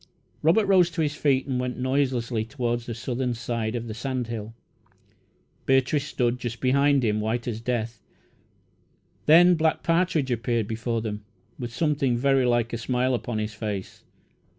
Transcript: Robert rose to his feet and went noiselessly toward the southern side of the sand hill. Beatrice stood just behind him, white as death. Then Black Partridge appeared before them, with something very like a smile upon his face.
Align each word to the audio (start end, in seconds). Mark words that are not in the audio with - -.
Robert 0.41 0.65
rose 0.65 0.89
to 0.89 1.03
his 1.03 1.13
feet 1.13 1.45
and 1.45 1.59
went 1.59 1.77
noiselessly 1.77 2.43
toward 2.45 2.79
the 2.79 2.95
southern 2.95 3.35
side 3.35 3.75
of 3.75 3.87
the 3.87 3.93
sand 3.93 4.25
hill. 4.29 4.55
Beatrice 5.67 6.05
stood 6.07 6.39
just 6.39 6.59
behind 6.59 7.03
him, 7.05 7.21
white 7.21 7.47
as 7.47 7.61
death. 7.61 8.01
Then 9.27 9.53
Black 9.53 9.83
Partridge 9.83 10.31
appeared 10.31 10.65
before 10.65 11.01
them, 11.03 11.23
with 11.59 11.71
something 11.71 12.17
very 12.17 12.47
like 12.47 12.73
a 12.73 12.79
smile 12.79 13.13
upon 13.13 13.37
his 13.37 13.53
face. 13.53 14.03